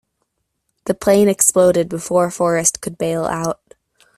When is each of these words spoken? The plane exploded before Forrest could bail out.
The 0.85 0.95
plane 0.95 1.29
exploded 1.29 1.87
before 1.87 2.31
Forrest 2.31 2.81
could 2.81 2.97
bail 2.97 3.25
out. 3.25 3.75